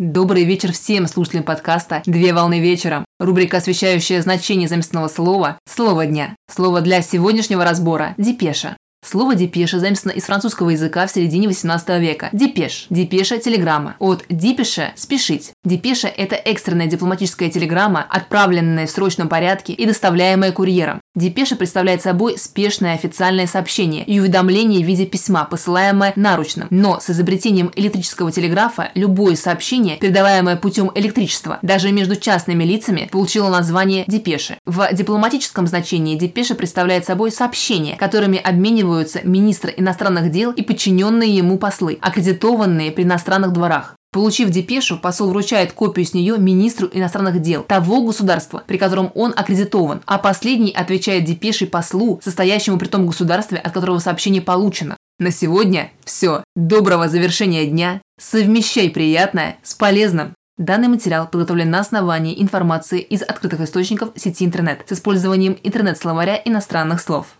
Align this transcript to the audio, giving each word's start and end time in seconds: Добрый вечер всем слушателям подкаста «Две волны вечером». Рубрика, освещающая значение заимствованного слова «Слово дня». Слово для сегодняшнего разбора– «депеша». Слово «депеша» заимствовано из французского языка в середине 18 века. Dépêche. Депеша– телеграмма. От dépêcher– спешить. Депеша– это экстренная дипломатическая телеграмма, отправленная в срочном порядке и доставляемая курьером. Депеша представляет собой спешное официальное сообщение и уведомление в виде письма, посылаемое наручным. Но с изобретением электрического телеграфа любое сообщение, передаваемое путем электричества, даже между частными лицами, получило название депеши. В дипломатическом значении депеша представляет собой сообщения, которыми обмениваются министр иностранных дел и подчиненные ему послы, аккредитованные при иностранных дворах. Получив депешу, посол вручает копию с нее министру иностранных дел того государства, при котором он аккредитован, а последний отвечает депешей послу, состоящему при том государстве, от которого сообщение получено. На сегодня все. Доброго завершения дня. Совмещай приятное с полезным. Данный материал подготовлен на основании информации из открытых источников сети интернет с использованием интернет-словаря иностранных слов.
Добрый 0.00 0.44
вечер 0.44 0.72
всем 0.72 1.06
слушателям 1.06 1.44
подкаста 1.44 2.00
«Две 2.06 2.32
волны 2.32 2.58
вечером». 2.58 3.04
Рубрика, 3.18 3.58
освещающая 3.58 4.22
значение 4.22 4.66
заимствованного 4.66 5.08
слова 5.08 5.58
«Слово 5.68 6.06
дня». 6.06 6.36
Слово 6.50 6.80
для 6.80 7.02
сегодняшнего 7.02 7.66
разбора– 7.66 8.14
«депеша». 8.16 8.78
Слово 9.04 9.34
«депеша» 9.34 9.78
заимствовано 9.78 10.10
из 10.10 10.24
французского 10.24 10.70
языка 10.70 11.06
в 11.06 11.10
середине 11.10 11.48
18 11.48 12.00
века. 12.00 12.30
Dépêche. 12.32 12.86
Депеша– 12.88 13.36
телеграмма. 13.40 13.96
От 13.98 14.24
dépêcher– 14.30 14.92
спешить. 14.94 15.52
Депеша– 15.64 16.08
это 16.16 16.34
экстренная 16.34 16.86
дипломатическая 16.86 17.50
телеграмма, 17.50 18.06
отправленная 18.08 18.86
в 18.86 18.90
срочном 18.90 19.28
порядке 19.28 19.74
и 19.74 19.84
доставляемая 19.84 20.52
курьером. 20.52 21.00
Депеша 21.16 21.56
представляет 21.56 22.02
собой 22.02 22.38
спешное 22.38 22.94
официальное 22.94 23.48
сообщение 23.48 24.04
и 24.04 24.20
уведомление 24.20 24.84
в 24.84 24.86
виде 24.86 25.06
письма, 25.06 25.44
посылаемое 25.44 26.12
наручным. 26.14 26.68
Но 26.70 27.00
с 27.00 27.10
изобретением 27.10 27.72
электрического 27.74 28.30
телеграфа 28.30 28.92
любое 28.94 29.34
сообщение, 29.34 29.96
передаваемое 29.96 30.54
путем 30.54 30.92
электричества, 30.94 31.58
даже 31.62 31.90
между 31.90 32.14
частными 32.14 32.62
лицами, 32.62 33.08
получило 33.10 33.48
название 33.48 34.04
депеши. 34.06 34.56
В 34.66 34.88
дипломатическом 34.92 35.66
значении 35.66 36.16
депеша 36.16 36.54
представляет 36.54 37.06
собой 37.06 37.32
сообщения, 37.32 37.96
которыми 37.96 38.38
обмениваются 38.38 39.20
министр 39.24 39.74
иностранных 39.76 40.30
дел 40.30 40.52
и 40.52 40.62
подчиненные 40.62 41.36
ему 41.36 41.58
послы, 41.58 41.98
аккредитованные 42.00 42.92
при 42.92 43.02
иностранных 43.02 43.52
дворах. 43.52 43.96
Получив 44.12 44.50
депешу, 44.50 44.98
посол 44.98 45.30
вручает 45.30 45.72
копию 45.72 46.04
с 46.04 46.14
нее 46.14 46.36
министру 46.36 46.88
иностранных 46.92 47.40
дел 47.40 47.62
того 47.62 48.02
государства, 48.02 48.64
при 48.66 48.76
котором 48.76 49.12
он 49.14 49.32
аккредитован, 49.36 50.02
а 50.04 50.18
последний 50.18 50.72
отвечает 50.72 51.24
депешей 51.24 51.68
послу, 51.68 52.20
состоящему 52.20 52.76
при 52.76 52.88
том 52.88 53.06
государстве, 53.06 53.58
от 53.58 53.72
которого 53.72 54.00
сообщение 54.00 54.42
получено. 54.42 54.96
На 55.20 55.30
сегодня 55.30 55.92
все. 56.04 56.42
Доброго 56.56 57.08
завершения 57.08 57.66
дня. 57.66 58.02
Совмещай 58.20 58.90
приятное 58.90 59.58
с 59.62 59.74
полезным. 59.74 60.34
Данный 60.58 60.88
материал 60.88 61.28
подготовлен 61.28 61.70
на 61.70 61.78
основании 61.78 62.42
информации 62.42 63.00
из 63.00 63.22
открытых 63.22 63.60
источников 63.60 64.10
сети 64.16 64.44
интернет 64.44 64.82
с 64.88 64.92
использованием 64.92 65.56
интернет-словаря 65.62 66.40
иностранных 66.44 67.00
слов. 67.00 67.38